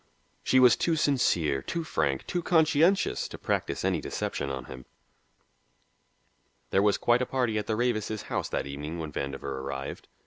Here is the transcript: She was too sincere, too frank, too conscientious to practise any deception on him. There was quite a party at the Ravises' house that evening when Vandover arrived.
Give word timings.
She 0.41 0.59
was 0.59 0.75
too 0.75 0.95
sincere, 0.95 1.61
too 1.61 1.83
frank, 1.83 2.25
too 2.25 2.41
conscientious 2.41 3.27
to 3.27 3.37
practise 3.37 3.85
any 3.85 4.01
deception 4.01 4.49
on 4.49 4.65
him. 4.65 4.87
There 6.71 6.81
was 6.81 6.97
quite 6.97 7.21
a 7.21 7.27
party 7.27 7.59
at 7.59 7.67
the 7.67 7.75
Ravises' 7.75 8.23
house 8.23 8.49
that 8.49 8.65
evening 8.65 8.97
when 8.97 9.11
Vandover 9.11 9.43
arrived. 9.59 10.07